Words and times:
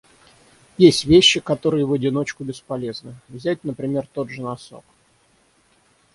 Есть 0.79 1.05
вещи, 1.05 1.39
которые 1.41 1.85
в 1.85 1.93
одиночку 1.93 2.43
бесполезны. 2.43 3.13
Взять, 3.29 3.63
например, 3.63 4.07
тот 4.11 4.31
же 4.31 4.41
носок. 4.41 4.83